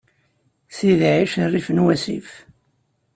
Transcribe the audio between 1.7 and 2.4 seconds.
n wassif.